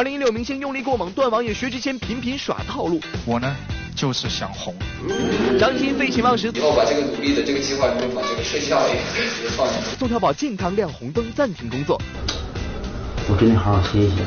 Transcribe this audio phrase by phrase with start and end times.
[0.00, 2.98] 二零一六明星用力过猛，段王爷薛之谦频频耍套路。
[3.26, 3.54] 我呢，
[3.94, 4.74] 就是想红。
[5.58, 9.98] 张艺兴废寝忘食，以后把这个努力的这个计划，就把这个睡觉也也放进去。
[9.98, 12.00] 宋小宝健康亮红灯，暂停工作。
[13.28, 14.24] 我给你好好歇一歇。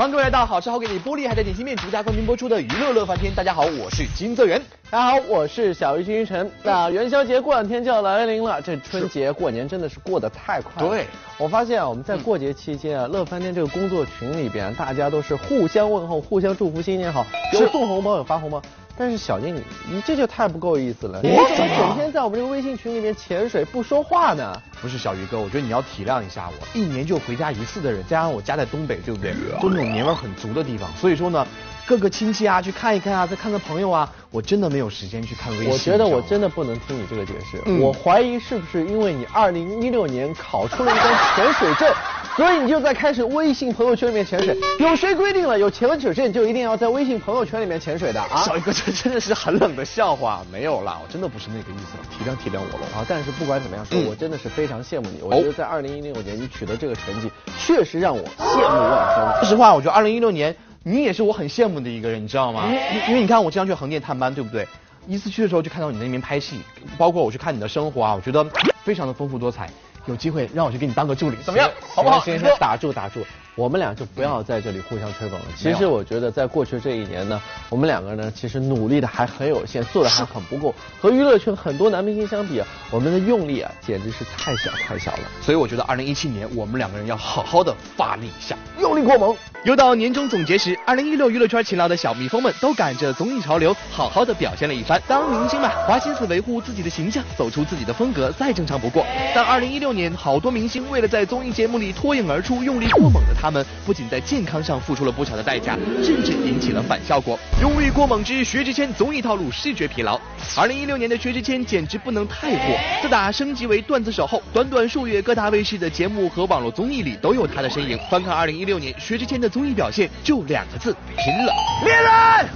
[0.00, 3.30] 欢迎各位来到好吃好给你玻璃海苔点心面独家冠名播出的娱乐乐翻天。
[3.34, 4.58] 大家好，我是金泽源。
[4.88, 6.50] 大家好，我是小鱼金晨。
[6.62, 10.88] 那元宵节过两天就要来临了，这春节过年真的是过得太快了。
[10.88, 18.62] 对，我发现啊，我们在过节期间啊，乐翻天这个工作群里边，大家都是互相问候、互相祝福新年好，有送红包有发红包。
[19.00, 21.22] 但是小静，你你这就太不够意思了！
[21.22, 24.60] 你怎么整天在我们这个微信群里面潜水不说话呢？
[24.82, 29.32] 不是小鱼哥，我觉得你要体谅一下我，一年就回家一次的人，加上我家在东北，对不对？
[29.62, 31.46] 就那种年味很足的地方，所以说呢，
[31.90, 35.70] 各个亲戚啊去看一看啊，再看看朋友啊，我真的没有时间去看微信。
[35.70, 41.92] 我觉得我真的不能听你这个解释，我怀疑是不是因为你二零一六年考出了一张潜水证。
[42.36, 48.44] 所以你就在开始微信朋友圈里面潜水，有谁规定了有潜水证就一定要在微信朋友圈里面潜水的啊？
[48.46, 53.04] 小一哥，这真的是很冷的笑话，没有啦，我真的不是那个意思，体谅体谅我了啊！
[53.08, 59.40] 但是不管怎么样说，我真的是非常羡慕你，我觉得在二零一六年你取得这个成绩，确实让我羡慕万分。
[59.40, 62.64] 说实话，我觉得二零一六年你也是我很羡慕的一个人，你知道吗？
[63.08, 64.66] 因为你看我经常去横店探班，对不对？
[65.06, 66.60] 一次去的时候就看到你在那边拍戏，
[66.96, 68.44] 包括我去看你的生活啊，我觉得
[68.82, 69.68] 非常的丰富多彩。
[70.06, 71.70] 有机会让我去给你当个助理，怎么样？
[71.94, 72.24] 好不好？
[72.24, 73.20] 先生，打住打住，
[73.56, 75.44] 我们俩就不要在这里互相吹捧了。
[75.56, 80.74] 其实我觉得在过去这一年呢，我们两个人其实努力的还很有限，做的还很不够。
[81.00, 85.30] 和娱乐圈很多男明星相比啊，我们的用力啊简直是太小太小了。
[85.42, 89.36] 所以我觉得二零一七年我们两个人要好好的发力一下，用力过猛。
[89.64, 95.00] 又到年终总结时，二零一六娱乐圈勤劳的小蜜蜂们都赶着综艺潮流，好好的表现了一番。
[95.06, 99.04] 当明星嘛，花心思维护自己的形象，走出自己的风格，再正常不过。
[99.34, 107.38] 但二零一六年，好多明星为了在综艺节目里脱颖而出，用力过猛的他们，不仅在健康上付出了不小的代价，甚至引起了反效果。
[107.60, 110.18] 用力过猛之薛之谦综艺套路视觉疲劳。
[110.56, 112.78] 二零一六年的薛之谦简直不能太火。
[113.02, 117.98] 自打升级为段子手后，短短数月，各大卫视的节目和网络综艺里都有他的身影。
[118.10, 119.50] 翻看二零一六年薛之谦的。
[119.50, 121.52] 综艺表现就两个字，拼了！
[121.84, 122.48] 猎人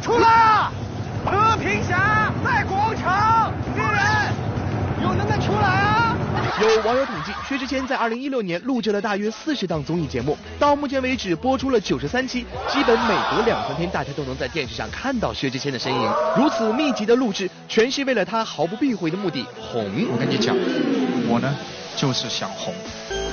[0.00, 0.70] 出来，
[1.24, 4.00] 和平侠在广场，猎人
[5.02, 6.16] 有能耐出来啊！
[6.62, 7.19] 有网友统计，
[7.50, 16.12] 薛之谦在二零一六年录制了大约四十档综艺节目，到目前为止播出了九十三期，基本每隔两三天大家都能在电视上看到薛之谦的身影。
[16.36, 19.84] 如此密集的录制，全是为了他毫不避讳的目的——红。
[20.12, 20.54] 我跟你讲，
[21.28, 21.52] 我呢
[21.96, 22.72] 就是想红。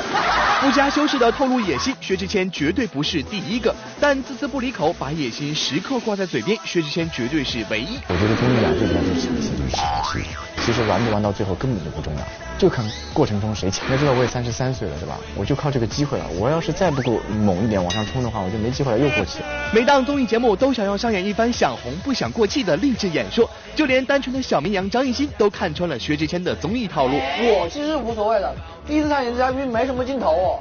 [0.62, 8.00] 不加修饰的透露野心，薛之谦绝对不是第一个，但字字不离口，把野心时刻挂在嘴边，薛之谦绝对是唯一。
[8.08, 10.57] 我觉得综艺啊，最主要就是就是。
[10.68, 12.22] 其实玩不玩到最后根本就不重要，
[12.58, 13.90] 就看过程中谁强。
[13.90, 15.18] 要知道我也三十三岁了，对吧？
[15.34, 16.26] 我就靠这个机会了。
[16.38, 19.40] 我要是再不够猛一点往上冲的话，我就没机会了，又过气。
[19.74, 27.14] 每档综艺节目都想要上演一番想红不想过气的励志演说，就连单纯的小绵羊张艺兴都看穿了薛之谦的综艺套路。
[27.16, 28.54] 我其实无所谓的，
[28.86, 30.60] 第一次上演嘉宾没什么镜头哦。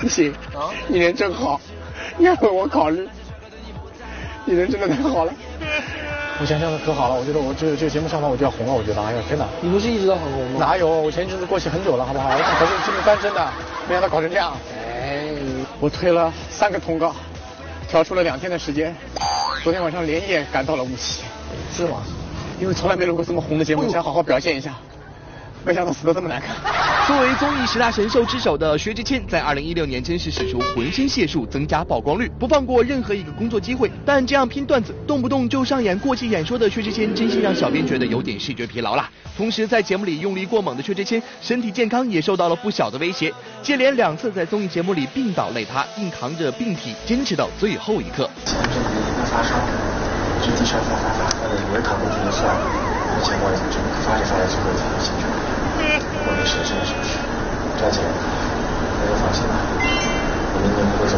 [0.00, 1.60] 不行啊，你人真好，
[2.18, 3.08] 你要为我考虑，
[4.44, 5.32] 你人真的太好了。
[6.40, 9.44] 我想想可好了，我觉得我这这个节目上完我就要红了，我觉得哎呀天哪！
[9.60, 10.56] 你不是一直都很红吗？
[10.58, 12.30] 哪有，我前一阵子过去很久了，好不好？
[12.30, 13.48] 我想考虑节目翻身的，
[13.86, 14.56] 没想到搞成这样。
[15.02, 15.28] 哎，
[15.80, 17.14] 我推了三个通告，
[17.88, 18.96] 调出了两天的时间，
[19.62, 21.22] 昨天晚上连夜赶到了无锡。
[21.76, 21.98] 是吗？
[22.58, 24.72] 因为从来没录过这么红的节目，想好好表现一下。
[25.62, 26.56] 没想到死的这么难看。
[27.10, 33.90] 作为综艺十大神兽之首的薛之谦，在二零一六年真是使出浑身解数增加曝光率，不放过任何一个工作机会。
[34.06, 39.10] 但这样拼段子，动不动就上演过气演说的薛之谦，真心让小编觉得有点视觉疲劳了。
[39.36, 48.30] 同时，在节目里用力过猛的薛之谦，身体健康也受到了不小的威胁，接连两次在综艺节目里病倒累塌，硬扛着病体坚持到最后一刻
[51.50, 52.60] 以为扛过去就算了，
[53.20, 55.26] 以前我就发着发着就会才有兴趣。
[56.22, 57.16] 我没事，真的是不是？
[57.80, 57.98] 张姐，
[59.00, 59.56] 那就放心吧，
[60.52, 61.16] 我明年不会再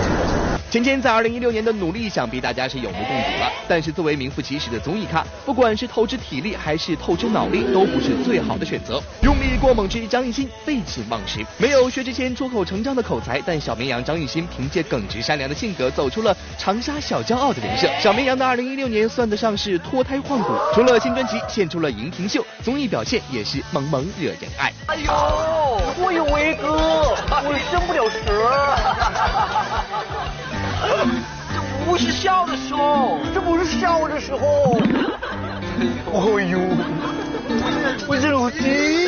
[0.72, 3.52] 芊芊在二零一六年的努力，想必大家是有目共睹了。
[3.68, 8.98] 但是作为名副其实的综艺咖，不管是透支体力还是透支脑力，都不是最好的选择。
[9.20, 17.86] 用力过猛之张艺兴废寝忘食，没有薛之谦出口成章的口才，但小绵羊张艺兴凭借耿直善良的性格，走出了长沙小骄傲的人设。
[18.00, 24.72] 小绵羊的二零一六年算得上是脱胎换骨，除了新专辑献出了荧屏秀，综艺表现也是萌萌惹人爱。
[24.86, 25.12] 哎呦，
[26.02, 27.14] 我有威哥，
[27.44, 28.61] 我升不了蛇。
[32.02, 34.76] 是笑的时候，这不是笑的时候。
[36.12, 36.58] 哎呦，
[38.08, 39.06] 我这是我第一，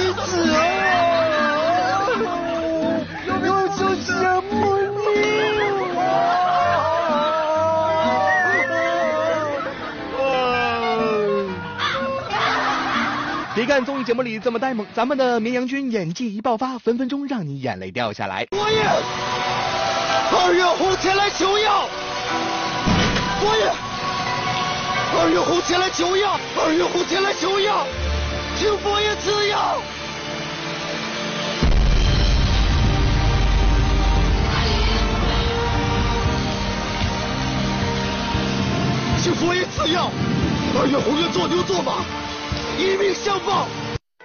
[3.42, 4.84] 我就羡慕你。
[13.56, 18.46] 别看综艺节目里这么呆萌，咱们的绵羊君演技一爆发，分分钟让你眼泪掉下来。
[18.52, 18.84] 我也，
[20.32, 21.88] 二月红前来求药。
[23.44, 23.70] 佛爷，
[25.20, 27.86] 二月红前来求药，二月红前来求药，
[28.56, 29.82] 请佛爷赐药。
[39.22, 40.10] 请佛爷赐药，
[40.80, 42.02] 二月红愿做牛做马，
[42.78, 43.68] 以命相报。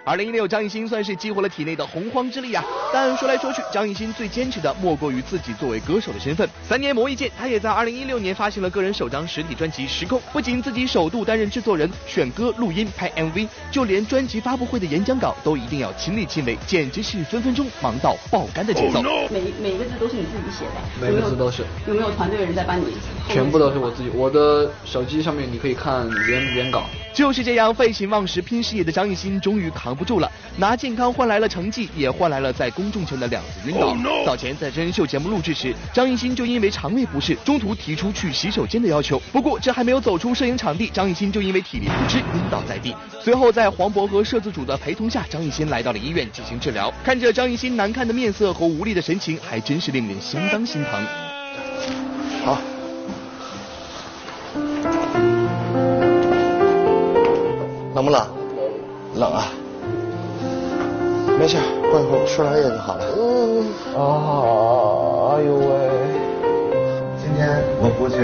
[0.10, 2.66] 二零一六，张艺兴算是激活了体内的洪荒之力啊！
[2.92, 6.50] 但说来说去，张艺兴最坚持的莫过于自己作为歌手的身份。
[6.68, 19.04] 三年磨一剑，他也在二零一六年发行了个人首张实体专辑《时空》，不仅自己首度担任制作人、选歌、录音、拍 MV，就连专辑发布会的演讲稿都一定要亲力亲为，简直是分分钟忙到爆肝的节奏。
[19.30, 21.62] 每每个字都是你自己写的，每个字都是。
[21.86, 22.96] 有没有团队人在帮你？
[23.28, 26.86] 全部都是我自己，我的手机上面你可以看原原稿。
[27.14, 33.96] 就是这样废寝忘食拼事业的张艺兴，终于扛不住了，拿健康换来了成绩，也换来了在公众前的两次晕倒。
[34.26, 39.20] 早前在真人秀节目录制时，张艺兴就因为肠胃不适，中途提出去洗手间的要求。
[39.32, 42.96] 不过这还没有走出摄影场地，张艺兴就因为体力不支晕倒在地。
[43.22, 46.94] 随后在黄渤和摄制组的陪同下，张艺兴来到了医院进行治疗。
[47.04, 51.06] 看着张艺兴难看的面色和无力的神情，还真是令人相当心疼。
[52.46, 52.58] 好。
[58.00, 58.26] 冷不冷？
[59.16, 59.48] 冷啊！
[61.38, 61.58] 没事，
[61.92, 63.04] 过一会儿吃点液就好了。
[63.18, 63.60] 嗯。
[63.94, 65.66] 啊，哎呦喂！
[67.18, 68.16] 今天我估计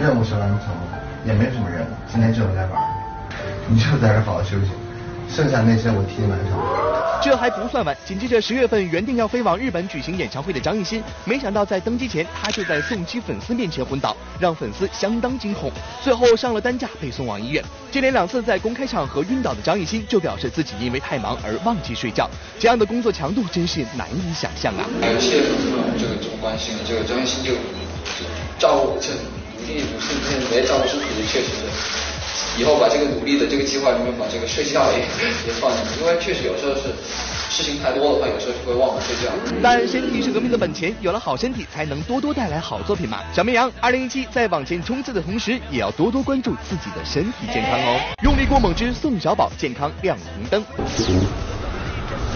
[0.00, 2.80] 任务是完成了，也没什么任务，今天就来玩。
[3.66, 4.70] 你就在这好好休息，
[5.28, 6.79] 剩下那些我替你完成。
[7.22, 15.70] 这还不算完，紧接着十月份原定要飞往日本举行演唱会的张艺兴，没想到在登机前他就在送机粉丝面前昏倒，让粉丝相当惊恐。
[16.02, 17.62] 最后上了担架被送往医院。
[17.90, 22.28] 接连两次在公开场合晕倒的张艺兴就表示自己因为太忙而忘记睡觉，
[22.58, 24.88] 这样的工作强度真是难以想象啊！
[25.00, 27.52] 还有谢谢粉丝们这个这么关心，这个张艺兴就
[28.58, 32.09] 照顾这努力不是这没照顾身体，确实是。
[32.58, 34.98] 以后把这个努力的这个计划里面把这个睡觉也
[35.46, 36.92] 也放进去，因为确实有时候是
[37.50, 39.32] 事情太多的话，有时候就会忘了睡觉。
[39.62, 43.18] 但身体是革命的本钱，有了好身体才能多多带来好作品嘛。
[43.32, 48.00] 小绵羊，二零一七在往前冲刺的同时，也要多多关注自己的身体健康哦。
[48.22, 50.64] 用力过猛之宋小宝健康亮红灯。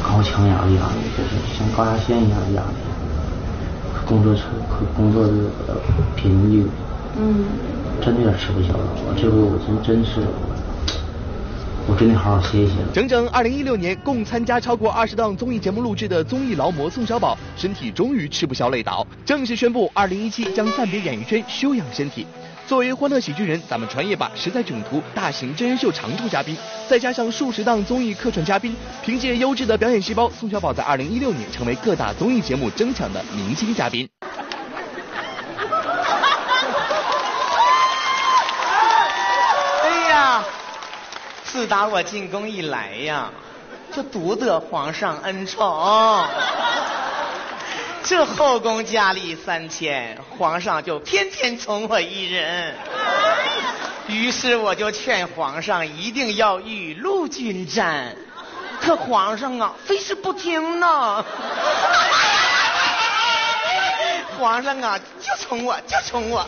[0.03, 2.77] 高强压力啊，就是像高压线一样的压力，
[4.06, 5.33] 工作车和工作的
[6.15, 6.67] 频率，
[7.17, 7.45] 嗯。
[8.05, 10.21] 真的有点吃不消了，我这回我真真是，
[11.89, 12.75] 我真得好好歇一歇。
[12.93, 22.27] 整整二零一六年，共参加超过二十档综艺节目录制的综艺劳模宋小宝，身体终于吃不消累倒，正式宣布二零一七将暂别演艺圈休养身体。
[22.67, 26.55] 作为欢乐喜剧人，咱们传业吧实在整图大型真人秀常驻嘉宾，
[26.87, 34.06] 再加上数十档综艺客串嘉宾，凭借优质的表演细胞，宋小宝在二零一六年成为各大综艺节目争抢的明星嘉宾。
[41.55, 43.31] 自打我进宫以来呀，
[43.94, 46.27] 就独得皇上恩宠。
[48.03, 52.75] 这后宫佳丽三千，皇上就偏偏宠我一人。
[54.08, 58.17] 于是我就劝皇上一定要雨露均沾，
[58.81, 61.25] 可皇上啊，非是不听呢。
[64.41, 66.44] 皇上啊，就宠我，就宠我。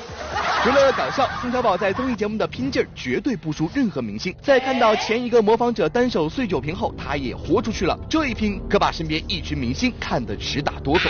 [0.66, 4.34] 除了搞笑，宋小宝在综艺节目的拼劲儿绝对不输任何明星。
[4.42, 7.96] 在看到前一个模仿者单手碎酒瓶后，他也豁出去了。
[8.10, 11.08] 这一拼可把身边一群明星看得直打哆嗦。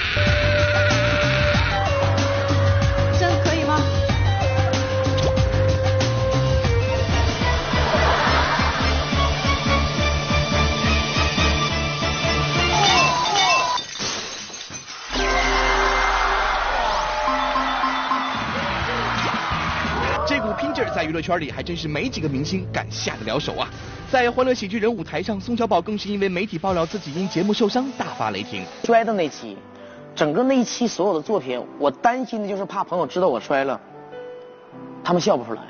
[21.16, 23.66] 娱乐圈里还真是没几个明星敢下得了手啊！
[24.12, 28.62] 在欢乐喜剧人舞台上，宋小宝更是因为媒体爆料自己因节目受伤大发雷霆。
[28.84, 29.56] 摔的那期，
[30.14, 33.80] 整个那一期所有的作品，我担心的就是怕朋友知道我摔了，
[35.02, 35.62] 他们笑不出来。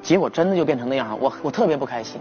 [0.00, 2.18] 结果真的就变成那样，我我特别不开心，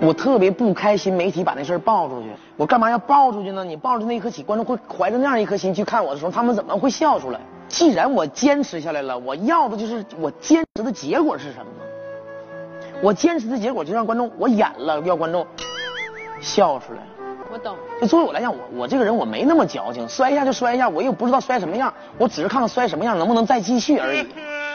[0.00, 1.14] 我特别不开心。
[1.14, 3.64] 媒体把那事儿爆出去，我干嘛要爆出去呢？
[3.64, 7.38] 你爆出那一刻起，观众会怀着那样一颗心去看我的时候，他们怎么会笑出来？
[7.76, 11.66] 既然我坚持下来了，我要的就是我坚持的结果是什么？
[13.02, 15.46] 我坚持的结果就让观众我演了，要观众
[16.40, 17.06] 笑出来了。
[17.52, 17.76] 我懂。
[18.00, 24.26] 就作为我来讲，我我这个人我没那么矫情，摔一下就摔一下，我又不知道摔什么样，我只是看看摔什么样能不能再继续而已。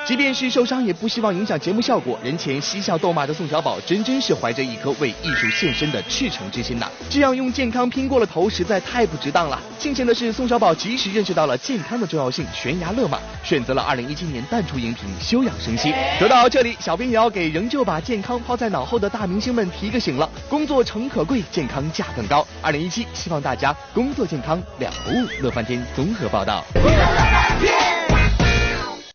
[0.04, 2.20] 即便是受伤，也不希望影响节目效果。
[2.24, 6.88] 人前嬉笑逗骂的宋小宝，真真是怀着一颗为艺术献身的赤诚之心呐！
[7.10, 9.60] 这样用健康拼过了头，实在太不值当了。
[9.78, 15.94] 庆幸的是，宋小宝及时认识到了健康的重要性，悬崖勒马，选择了2017年淡出荧屏，休养生息。
[16.18, 22.46] 说到这里，小编也要给仍旧把健康抛在脑后的大明星们提个醒了：工作诚可贵，健康价更高。
[22.64, 25.28] 2017，希望大家工作健康两不误。
[25.42, 26.66] 乐翻天综合报道。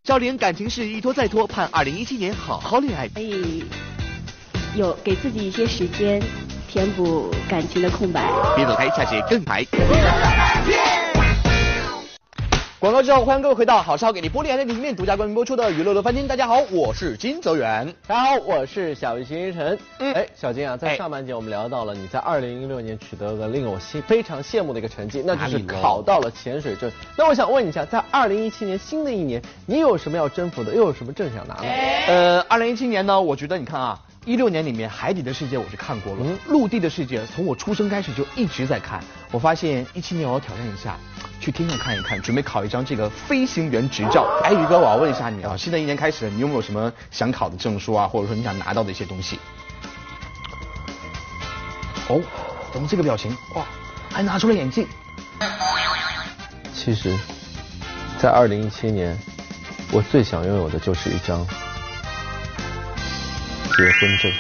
[0.07, 3.09] 赵琳感情事一拖再拖，盼二零一七年好好恋爱。
[3.09, 3.65] 可以
[4.77, 6.23] 有给自己一些时间，
[6.69, 8.25] 填补感情的空白。
[8.55, 9.67] 别走开，下节更嗨。
[12.87, 16.25] 广告之后，欢迎各位回到好少给你玻璃海的里面独家冠名播出的娱乐乐翻天。
[16.25, 17.93] 大家好，我是金泽远。
[18.07, 19.77] 大家好，我是小星辰。
[19.99, 26.89] 嗯，哎，小金啊，在上半节我们聊到了你在二零一六年取得了令我心非常羡慕的一个成绩，那就是考到了潜水证。
[27.19, 31.63] 那我想问一下，在二零一七年新的一年，你有什么要征服的，又有什么证想拿呢？
[32.07, 34.01] 呃，二零一七年呢，我觉得你看啊。
[34.25, 39.01] 一六年里面海底的世界我是看过了，陆地的世界从我出生开始就一直在看。
[39.31, 40.99] 我发现一七年我要挑战一下，
[41.41, 44.27] 去天上看一看，准备考一张这个飞行员执照。
[44.43, 49.39] 哎，宇哥，我要问一下你啊，新的一年开始，你有没有什么想考的证书啊，或者说你想拿到的一些东西？
[52.09, 52.21] 哦，
[52.73, 53.37] 怎么这个表情？
[53.55, 53.65] 哇，
[54.11, 54.87] 还拿出了眼镜。
[56.75, 57.17] 其实，
[58.19, 59.19] 在二零一七年，
[59.93, 61.47] 我最想拥有的就是一张。
[63.77, 64.33] 结婚证，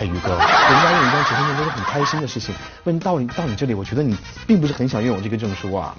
[0.00, 2.54] 哎，宇哥，人家用一张结婚证都是很开心的事情。
[2.84, 5.92] 问到你到你这里，我觉得你并不是很想拥有这个证书啊。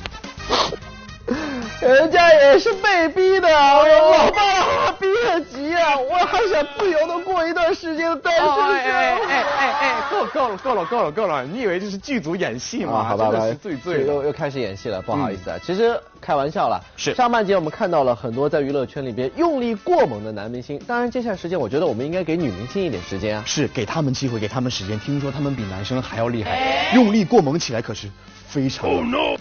[1.82, 5.06] 人家也是被逼的，我老爸逼
[5.40, 5.98] 得急啊！
[5.98, 8.62] 我还想自由的过一段时间的单身生活。
[8.62, 11.46] 哎哎哎哎哎，够够了够了够了够了！
[11.46, 13.04] 你以为这是剧组演戏吗？
[13.04, 15.58] 好吧，是最醉又又开始演戏了，不好意思啊。
[15.64, 16.82] 其实开玩笑了。
[16.98, 17.16] 是。
[17.16, 23.44] 上半节我们看到了很多在娱乐圈里边用力过猛的男明星，当然接下来时间我觉得我们应该给女明星一点时间啊。
[23.46, 25.00] 是，给他们机会，给他们时间。
[25.00, 28.08] 听说他们比男生还要厉害，用力过猛起来可是。
[28.50, 28.90] 非常。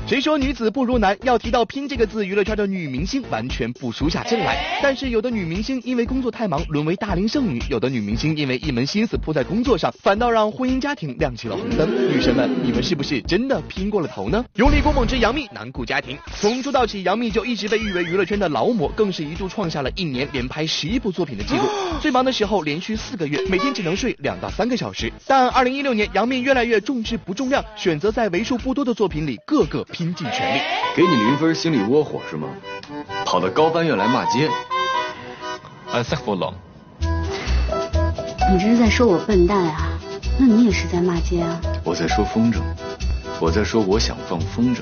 [0.06, 1.16] 谁说女子不如男？
[1.22, 4.78] 要提到拼这个字，娱乐圈的女明星完全不输下阵来。
[4.82, 11.88] 但是有的女明星因为工作太忙，沦为大龄剩女；有的女明星因为一门心思扑在工作上，反倒让婚姻家庭亮起了红灯。
[12.12, 14.44] 女神们，你们是不是真的拼过了头呢？
[14.56, 16.18] 用力过猛之杨幂难顾家庭。
[16.36, 21.62] 从出道起，杨幂就一直被誉为娱乐圈的劳模，更是一度创下了一年连拍十一部作品的记录。
[22.02, 25.10] 最忙的时候，连续四个月每天只能睡两到三个小时。
[25.26, 30.60] 但二零一六年，杨幂越来越重质不重量，选择在为数不多的作品里个个拼尽全力。
[30.94, 32.48] 给你零分，心里窝火是吗？
[33.24, 34.50] 跑到高翻院来骂街。
[38.50, 39.98] 你这是在说我笨蛋啊？
[40.38, 41.60] 那你也是在骂街啊？
[41.82, 42.60] 我在说风筝，
[43.40, 44.78] 我在说我想放风筝。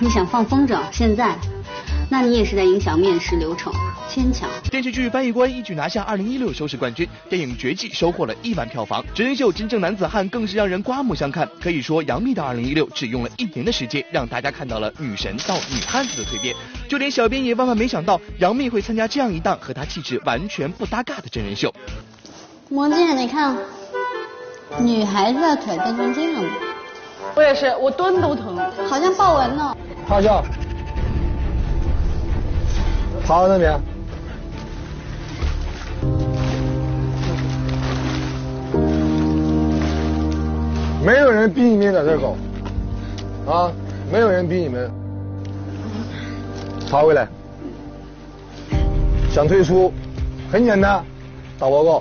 [0.00, 0.80] 你想放风筝？
[0.90, 1.36] 现在？
[2.10, 3.72] 那你也是在影响面试流程。
[4.08, 4.48] 牵强。
[4.70, 11.48] 电视剧《翻译官》一举拿下二零一六收视冠军，电影《绝技》收获了亿万票房，真人秀《真正男子汉》更是让人刮目相看。
[11.60, 16.54] 可以说，杨幂的二零一六只用了一年的时间，让大家看到了女神到女汉子的蜕变。
[16.88, 21.72] 就连小编也万万没想到，杨幂会参加这样一档和她气质完全不搭嘎的真人秀。
[22.68, 23.56] 魔镜，你看，
[24.80, 26.50] 女孩子的腿变成这样了。
[27.34, 28.56] 我也是，我蹲都疼，
[28.88, 29.76] 好像豹纹呢。
[30.06, 30.42] 趴下，
[33.26, 33.80] 趴到那边。
[41.04, 42.34] 没有人逼你们在这搞，
[43.52, 43.72] 啊，
[44.10, 44.90] 没有人逼你们，
[46.94, 47.26] 爬回来。
[49.28, 49.92] 想退出，
[50.48, 51.04] 很简单，
[51.58, 52.00] 打报告。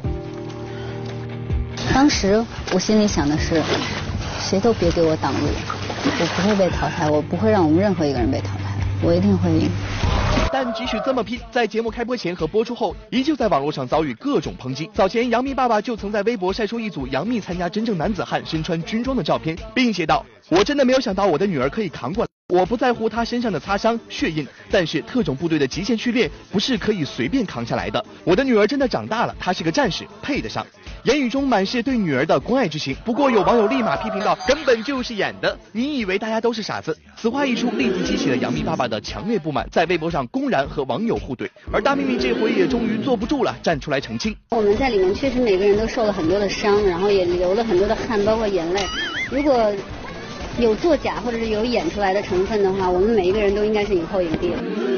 [1.92, 3.60] 当时我心里想的是，
[4.40, 9.68] 谁都别给我挡路，我不会被淘汰，我不会让我们任何一个人被淘汰，我一定会赢。
[10.52, 14.88] 但即使这么拼，在节目开播前和播出后，依旧在网络上遭遇各种抨击。
[14.94, 22.33] 早前，杨幂爸爸就曾在微博晒出一组杨幂参加真正男子汉身穿军装的照片，并写道：“我真的没有想到我的女儿可以扛过来。
[22.50, 28.04] 我不在乎她身上的擦伤、血印，但是特种部队的极限训练不是可以随便扛下来的。
[28.26, 30.66] 我的女儿真的长大了，她是个战士，配得上。”
[31.04, 32.96] 言语中满是对女儿的关爱之情。
[33.04, 41.50] 不过有网友立马批评道：“根本就是演的，你以为大家都是傻子？”此话一出，立即激起了杨幂爸爸的强烈不满，在微博上公然和网友互怼。
[41.72, 48.82] 而大幂幂这回也终于坐不住了，站出来澄清：“我们在里面确实每个人都受了很多的伤，然后也流了很多的汗，包括眼泪。
[49.30, 49.74] 如果
[50.60, 54.52] 有作假或者是有演出来的成分的话，我们每一个人都应该是影后影帝。”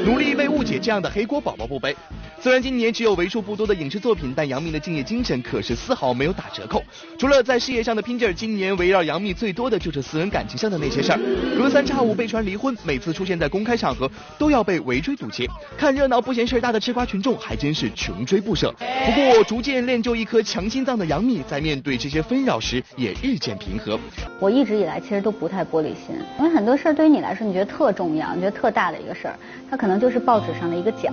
[0.04, 1.96] 努力为误解这样的黑锅宝宝不背。
[2.38, 6.82] 虽然今年只有为数不多的影视作品，但杨幂的敬业精神可是丝毫没有打折扣。
[7.18, 11.18] 除了在事业上的拼劲儿，今年围绕杨幂最多的就是私人感情上的那些事儿。
[11.58, 18.72] 隔三差五被传离婚，每次出现在公开场合都要被围追堵截，看热闹不嫌事儿大的吃瓜群众还真是穷追不舍。
[18.78, 23.98] 不过，逐渐练就一颗强心脏的杨幂，在面对这些纷扰时也日渐平和。
[24.38, 29.38] 我一直以来其实都不太玻璃心，因为很多事儿对于你来说，你觉得特重要，你觉得特大的一个事儿，
[29.70, 31.10] 它可能就是报纸上的一个角。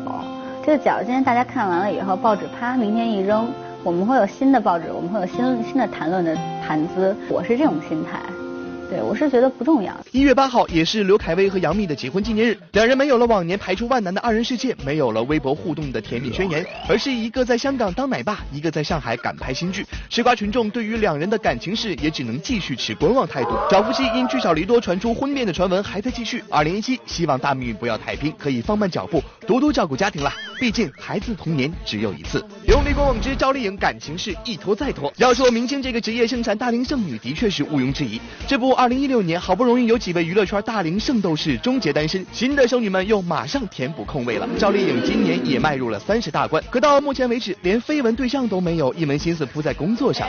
[0.66, 3.52] 这个角今天大家看完了以后，报纸啪，明天一扔，
[3.84, 6.34] 我们会有新的报纸，我们会有新新的谈论的
[6.66, 7.14] 谈资。
[7.28, 8.43] 我是这种心态。
[8.90, 9.94] 对，我是觉得不重要。
[10.12, 19.84] 一月八号也是刘恺威和杨幂的结婚纪念日，两人没有了往年排除万难的二人世界，没有了微博互动的甜蜜宣言，而是一个在香港当奶爸，一个在上海赶拍新剧。
[20.10, 23.58] 吃瓜群众对于两人的感情事也只能继续持观望态度。
[23.72, 26.44] 小夫妻因聚少离多传出婚变的传闻还在继续。
[26.50, 30.32] 二零一七，希望大幂不要太拼，可以放慢脚步，多多照顾家庭了。
[30.60, 32.46] 毕竟孩子童年只有一次。
[32.68, 35.12] 用力过往之赵丽颖感情事一拖再拖。
[35.18, 38.22] 要说明星这个职业生产大龄剩女，的确是毋庸置疑。
[38.48, 38.83] 这部二。
[38.84, 44.46] 二零一六年，好不容易有几位娱乐圈大龄圣斗士终结单身，新的剩女们又马上填补空位了。
[44.60, 50.28] 赵丽颖今年也迈入了三十大关，可到目前为止，连绯闻对象都没有，一门心思扑在工作上。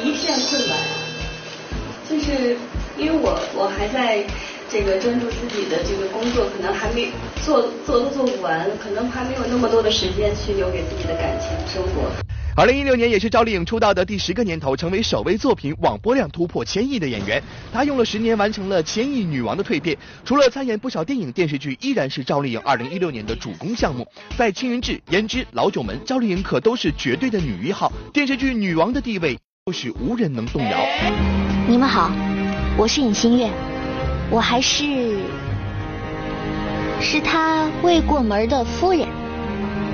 [0.00, 0.78] 一片困难，
[2.08, 2.56] 就是
[2.96, 4.24] 因为我我还在
[4.70, 7.10] 这个专注自己的这个工作，可能还没
[7.44, 12.08] 做做都做不完，可能还没有那么多的时间去留给自己的感情生活。
[12.58, 17.42] 二零一六年也是赵丽颖出道的第十个年头，成为首位作品网播量突破千亿的演员。
[17.70, 19.94] 她用了十年完成了千亿女王的蜕变。
[20.24, 24.08] 除了参演不少电影电视剧，依然是赵丽颖二零一六年的主攻项目。
[24.38, 30.78] 在《青云志》《胭脂》《老九门》，赵丽颖可都是绝对的女一号，电视剧女王的地位就是无人能动摇。
[31.68, 32.10] 你们好，
[32.78, 33.50] 我是尹新月，
[34.30, 35.18] 我还是
[37.02, 39.25] 是他未过门的夫人。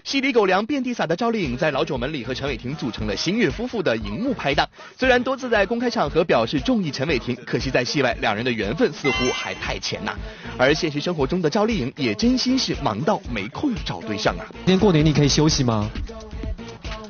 [0.05, 4.69] 戏里狗粮遍地撒的赵丽颖，在老九门里和陈伟霆组成了新月夫妇的荧幕拍档。
[4.99, 10.13] 虽然多次在公开场合表示中意陈伟霆，可惜在戏外两人的缘分似乎还太浅呐。
[10.59, 14.45] 而现实生活中的赵丽颖也真心是忙到没空找对象啊。
[14.67, 15.89] 今年过年你可以休息吗？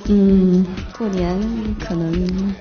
[0.08, 1.40] 嗯，过年
[1.80, 2.54] 可能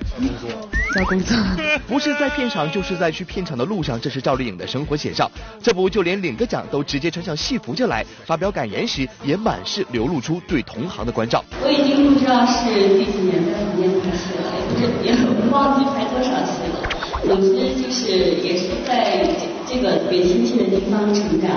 [0.98, 1.36] 要工作，
[1.88, 5.30] 不是在片场，就是在去片场的路上，这是赵丽颖的生活写照。
[5.62, 11.44] 这不，就连领个奖都直接穿上戏服就来，发表感言时也满是流露出对同行的关照。
[11.62, 16.88] 我已经不知道是第几年在里面拍戏了，也不是也忘记拍多少戏了。
[17.24, 19.28] 总之就是也是在
[19.66, 21.50] 这个特别亲切的地方成长，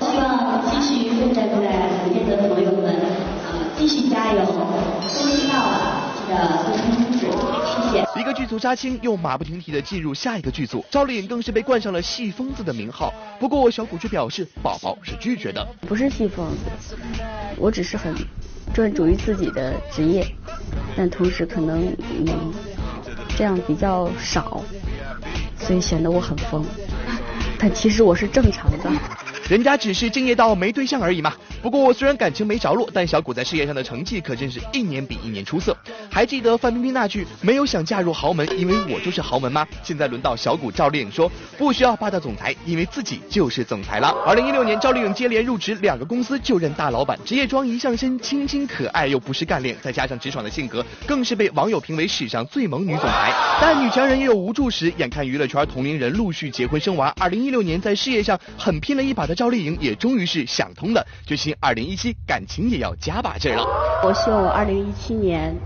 [0.00, 2.94] 希望继续奋战在旁边的朋友们。
[3.76, 5.89] 继续加油，都知道了，
[8.16, 13.12] 一个剧组杀青，又马不停蹄的进入下一个剧组，赵丽颖更是被冠上了戏疯子的名号。
[13.38, 16.96] 不过小谷却表示，宝宝是拒绝的，不是戏疯子，
[17.56, 18.14] 我只是很
[18.72, 20.26] 专注于自己的职业，
[20.96, 21.94] 但同时可能
[22.26, 22.52] 嗯
[23.36, 24.62] 这样比较少，
[25.56, 26.64] 所以显得我很疯，
[27.58, 28.90] 但其实我是正常的。
[29.50, 31.34] 人家只是敬业到没对象而已嘛。
[31.60, 35.76] 不过虽然感情没着落，但小谷在事业上的成绩可真是一年比一年出色。
[36.08, 39.66] 还记得范冰冰那句“没有想嫁入豪门，因为我就是豪门”吗？
[39.82, 44.14] 现在轮到小谷赵丽颖说，不需要霸道总裁，因为自己就是总裁了。
[44.24, 53.34] 二零一六年，赵丽颖接连入职两个公司，就任大老板，职业装一上身，清新可爱又不失干练，再加上直爽的性格，更是被网友评为史上最萌女总裁。
[53.60, 59.34] 但女强人也有无助时，眼看娱乐圈同龄人陆续结婚生娃，二零一六年在事业上狠拼了一把的。
[59.40, 63.64] 赵丽颖也终于是想通了，决心二零一七感情也要加把劲了。
[64.04, 65.56] 我希望我二零一七年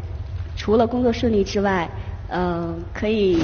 [0.57, 1.91] 除了工作顺利之外，
[2.29, 3.43] 嗯，可以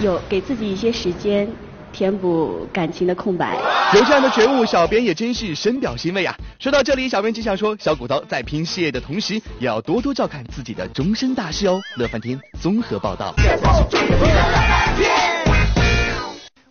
[0.00, 1.48] 有给自己一些时间
[1.92, 3.58] 填补感情的空白。
[3.96, 6.32] 有这样的觉悟，小编也真是深表欣慰啊！
[6.60, 11.80] 说到这里，小编只想说，小骨头在拼事业的同时，也要多多照看自己的终身大事哦。
[11.96, 13.34] 乐翻天综合报道。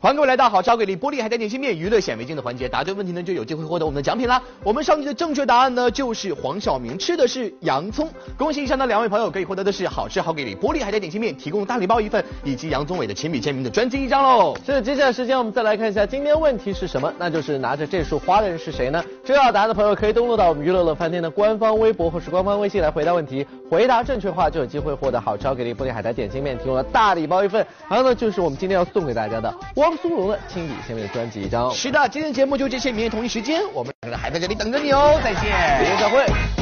[0.01, 4.41] 欢迎各位来到好超给力玻璃海苔点心面娱乐显微镜的环节，答对问题呢就有机会获得我们的奖品啦。
[4.63, 8.07] 我们上期的正确答案呢就是黄晓明吃的是洋葱，
[8.38, 14.55] 恭喜以上的两位朋友可以获得的是好吃好给力玻璃海苔点心面提供大礼包一份，以及杨宗纬的亲笔签名的专辑一张喽。
[14.65, 19.03] 是，接下来时间我们再来看一下今天问题是什么，那就是拿着这束花的人是谁呢？
[19.25, 29.53] 知道答案的朋友可以登录到我们娱乐乐饭店的官方微博或是官方微信来回答问题，回答正确话就有机会获得好吃好给力玻璃海苔点心面提供的大礼包一份，还有呢就是我们今天要送给大家的
[29.89, 30.69] 汪苏泷的亲。
[30.88, 31.71] 下面的专辑一张。
[31.73, 35.43] 是的，今天节目就这些，明天同一时间我们两个人还在这里等着你哦，再见，
[35.82, 36.60] 明天再会。